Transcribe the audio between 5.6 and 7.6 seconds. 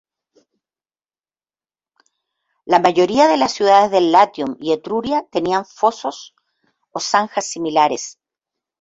fosos o zanjas